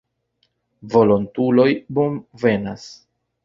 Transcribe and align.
Volontuloj 0.93 1.67
bonvenas. 2.01 2.91